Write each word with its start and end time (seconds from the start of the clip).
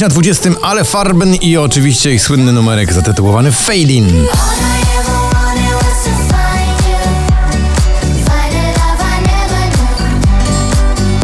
Dziś 0.00 0.04
na 0.04 0.08
20, 0.08 0.50
ale 0.62 0.84
Farben 0.84 1.34
i 1.34 1.56
oczywiście 1.56 2.14
ich 2.14 2.22
słynny 2.22 2.52
numerek 2.52 2.92
zatytułowany 2.92 3.52
Fading. 3.52 4.08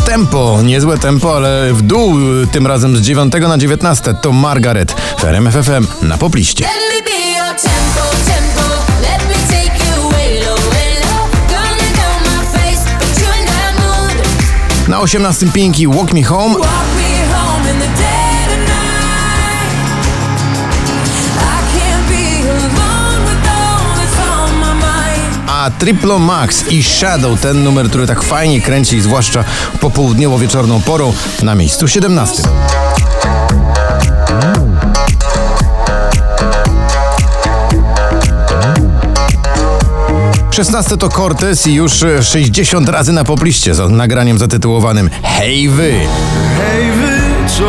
Tempo, 0.07 0.63
niezłe 0.63 0.99
tempo, 0.99 1.37
ale 1.37 1.73
w 1.73 1.83
dół 1.83 2.15
tym 2.53 2.67
razem 2.67 2.97
z 2.97 3.01
9 3.01 3.33
na 3.41 3.59
19 3.59 4.15
to 4.15 4.33
Margaret 4.33 4.95
w 5.19 5.25
RMF 5.25 5.55
FM 5.55 6.07
na 6.09 6.19
popliście. 6.19 6.65
Let 6.65 6.73
me 6.75 7.11
be 7.11 7.39
your 7.39 7.57
tempo, 7.57 8.17
tempo. 8.27 8.47
Triplo 25.79 26.19
Max 26.19 26.65
i 26.71 26.83
Shadow, 26.83 27.41
ten 27.41 27.65
numer, 27.65 27.89
który 27.89 28.07
tak 28.07 28.23
fajnie 28.23 28.61
kręci, 28.61 29.01
zwłaszcza 29.01 29.45
popołudniowo-wieczorną 29.81 30.83
porą, 30.83 31.13
na 31.43 31.55
miejscu 31.55 31.89
17. 31.89 32.43
Szesnaste 40.51 40.97
to 40.97 41.09
Cortez 41.09 41.67
i 41.67 41.75
już 41.75 42.03
e, 42.03 42.23
60 42.23 42.89
razy 42.89 43.13
na 43.13 43.25
popliście 43.25 43.75
z 43.75 43.91
nagraniem 43.91 44.39
zatytułowanym 44.39 45.11
Hej 45.23 45.69
wy! 45.69 45.93
Hej 46.59 46.93
wy, 46.93 47.19
co 47.59 47.65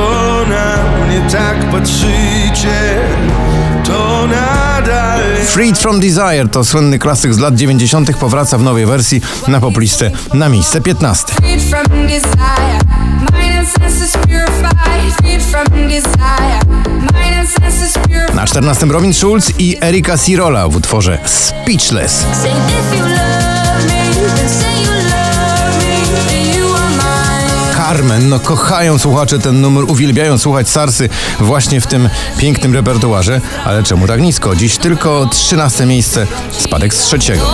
na 0.49 0.77
mnie 1.05 1.21
tak 1.31 1.71
patrzycie, 1.71 2.99
to 3.85 4.27
nadal 4.27 4.56
Freed 5.47 5.77
from 5.77 5.99
Desire 5.99 6.47
to 6.47 6.63
słynny 6.63 6.99
klasyk 6.99 7.33
z 7.33 7.37
lat 7.39 7.55
90. 7.55 8.17
powraca 8.17 8.57
w 8.57 8.63
nowej 8.63 8.85
wersji 8.85 9.21
na 9.47 9.59
poplistę 9.59 10.11
na 10.33 10.49
miejsce 10.49 10.81
15. 10.81 11.33
Freed 11.33 11.61
from 11.61 12.07
desire. 12.07 12.79
Mind 13.33 13.57
and 13.59 13.67
senses 13.67 14.11
purified. 14.27 15.13
Freed 15.21 15.43
from 15.43 15.87
desire. 15.87 16.59
Mind 17.13 17.35
and 17.39 17.49
senses 17.49 17.93
purified. 18.07 18.35
Na 18.35 18.45
14 18.45 18.91
Robin 18.91 19.13
Schulz 19.13 19.51
i 19.59 19.77
Erika 19.81 20.17
Cirola 20.17 20.67
w 20.69 20.75
utworze 20.75 21.19
Speechless. 21.25 22.25
Carmen, 27.97 28.29
no 28.29 28.39
kochają 28.39 28.97
słuchacze 28.97 29.39
ten 29.39 29.61
numer, 29.61 29.83
uwielbiają 29.83 30.37
słuchać 30.37 30.69
Sarsy 30.69 31.09
właśnie 31.39 31.81
w 31.81 31.87
tym 31.87 32.09
pięknym 32.37 32.73
repertuarze, 32.73 33.41
ale 33.65 33.83
czemu 33.83 34.07
tak 34.07 34.21
nisko? 34.21 34.55
Dziś 34.55 34.77
tylko 34.77 35.27
13 35.31 35.85
miejsce, 35.85 36.27
spadek 36.51 36.93
z 36.93 36.99
trzeciego. 36.99 37.45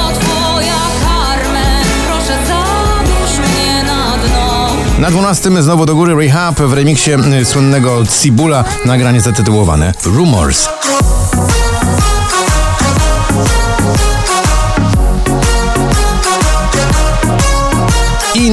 Na 3.86 4.18
dno. 4.18 5.00
Na 5.00 5.12
12 5.12 5.64
znowu 5.64 5.86
do 5.86 5.96
góry 5.96 6.16
Rehab 6.16 6.60
w 6.60 6.74
remiksie 6.74 7.12
słynnego 7.44 8.04
Cibula, 8.22 8.64
nagranie 8.86 9.22
zatytułowane 9.22 9.94
Rumors. 10.06 10.68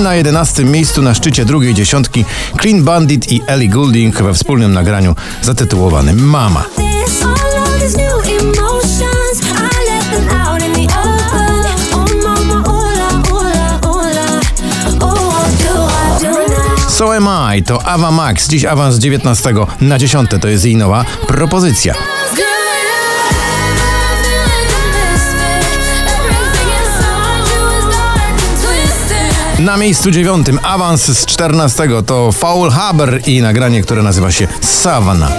Na 0.02 0.14
11 0.14 0.64
miejscu 0.64 1.02
na 1.02 1.14
szczycie 1.14 1.44
drugiej 1.44 1.74
dziesiątki 1.74 2.24
Clean 2.60 2.82
Bandit 2.82 3.32
i 3.32 3.42
Ellie 3.46 3.68
Goulding 3.68 4.22
we 4.22 4.34
wspólnym 4.34 4.72
nagraniu 4.72 5.14
zatytułowanym 5.42 6.24
Mama. 6.24 6.64
So 16.88 17.14
Am 17.16 17.56
I 17.56 17.62
to 17.62 17.86
Ava 17.86 18.10
Max, 18.10 18.48
dziś 18.48 18.64
awans 18.64 18.94
z 18.94 18.98
19 18.98 19.54
na 19.80 19.98
10 19.98 20.30
to 20.40 20.48
jest 20.48 20.64
jej 20.64 20.76
nowa 20.76 21.04
propozycja. 21.26 22.19
Na 29.60 29.76
miejscu 29.76 30.10
dziewiątym 30.10 30.58
awans 30.62 31.04
z 31.04 31.26
14 31.26 31.88
to 32.06 32.32
Foul 32.32 32.70
Haber 32.70 33.20
i 33.26 33.42
nagranie, 33.42 33.82
które 33.82 34.02
nazywa 34.02 34.32
się 34.32 34.48
Savannah. 34.60 35.32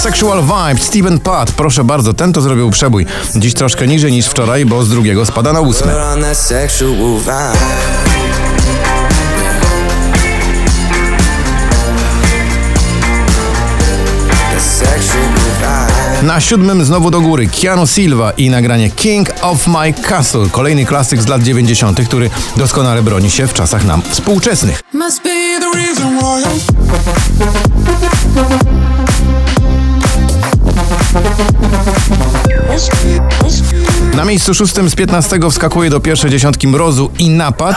Sexual 0.00 0.42
Vibe, 0.42 0.84
Steven 0.84 1.20
Pat, 1.20 1.52
proszę 1.52 1.84
bardzo, 1.84 2.14
ten 2.14 2.32
to 2.32 2.40
zrobił 2.40 2.70
przebój. 2.70 3.06
Dziś 3.36 3.54
troszkę 3.54 3.86
niżej 3.86 4.12
niż 4.12 4.26
wczoraj, 4.26 4.64
bo 4.64 4.82
z 4.82 4.88
drugiego 4.88 5.26
spada 5.26 5.52
na 5.52 5.60
ósme. 5.60 5.92
Na 16.22 16.40
siódmym 16.40 16.84
znowu 16.84 17.10
do 17.10 17.20
góry 17.20 17.48
Keanu 17.48 17.86
Silva 17.86 18.30
i 18.30 18.50
nagranie 18.50 18.90
King 18.90 19.28
of 19.40 19.66
My 19.66 19.92
Castle, 19.92 20.48
kolejny 20.50 20.86
klasyk 20.86 21.22
z 21.22 21.28
lat 21.28 21.42
90., 21.42 22.00
który 22.06 22.30
doskonale 22.56 23.02
broni 23.02 23.30
się 23.30 23.46
w 23.46 23.54
czasach 23.54 23.84
nam 23.84 24.02
współczesnych. 24.02 24.82
Na 34.14 34.24
miejscu 34.24 34.54
szóstym 34.54 34.90
z 34.90 34.94
15 34.94 35.38
wskakuje 35.50 35.90
do 35.90 36.00
pierwszej 36.00 36.30
dziesiątki 36.30 36.68
Mrozu 36.68 37.10
i 37.18 37.30
Napad, 37.30 37.76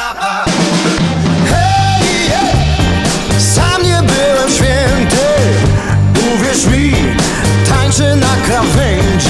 na 8.35 8.47
krawędzi. 8.47 9.27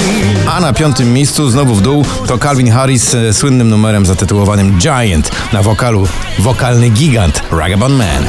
a 0.50 0.60
na 0.60 0.72
piątym 0.72 1.12
miejscu 1.12 1.50
znowu 1.50 1.74
w 1.74 1.82
dół 1.82 2.04
to 2.26 2.38
Calvin 2.38 2.70
Harris 2.70 3.10
z 3.10 3.36
słynnym 3.36 3.68
numerem 3.68 4.06
zatytułowanym 4.06 4.78
Giant 4.78 5.30
na 5.52 5.62
wokalu 5.62 6.08
wokalny 6.38 6.90
gigant 6.90 7.42
Ragabon 7.52 7.92
Man. 7.92 8.24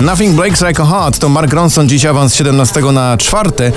Nothing 0.00 0.36
Breaks 0.36 0.62
Like 0.62 0.82
a 0.82 0.86
Heart 0.86 1.18
to 1.18 1.28
Mark 1.28 1.52
Ronson 1.52 1.88
dziś 1.88 2.04
awans 2.04 2.32
z 2.32 2.36
17 2.36 2.80
na 2.80 3.16
4. 3.16 3.72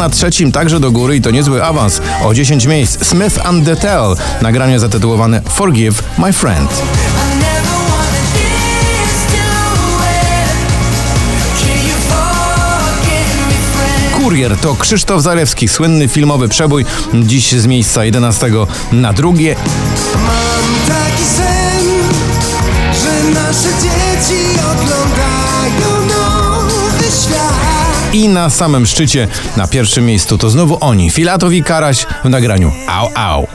na 0.00 0.08
trzecim 0.08 0.52
także 0.52 0.80
do 0.80 0.90
góry 0.90 1.16
i 1.16 1.20
to 1.20 1.30
niezły 1.30 1.64
awans 1.64 2.00
o 2.24 2.34
10 2.34 2.66
miejsc 2.66 3.06
Smith 3.06 3.46
and 3.46 3.64
the 3.64 3.76
Tell 3.76 4.16
nagranie 4.42 4.78
zatytułowane 4.78 5.42
Forgive 5.48 6.02
My 6.18 6.32
Friend. 6.32 6.70
Kurier 14.12 14.56
to 14.56 14.74
Krzysztof 14.74 15.22
Zarewski, 15.22 15.68
słynny 15.68 16.08
filmowy 16.08 16.48
przebój, 16.48 16.84
dziś 17.14 17.52
z 17.52 17.66
miejsca 17.66 18.04
11 18.04 18.50
na 18.92 19.12
drugie. 19.12 19.56
Mam 20.14 20.96
taki 20.96 21.24
sen, 21.24 21.86
że 23.02 23.30
nasze 23.30 23.68
dzieci 23.82 24.60
I 28.12 28.28
na 28.28 28.50
samym 28.50 28.86
szczycie, 28.86 29.28
na 29.56 29.66
pierwszym 29.66 30.06
miejscu 30.06 30.38
to 30.38 30.50
znowu 30.50 30.78
oni, 30.80 31.10
Filatowi 31.10 31.62
Karaś 31.62 32.06
w 32.24 32.28
nagraniu 32.28 32.72
Au 32.88 33.08
Au. 33.14 33.46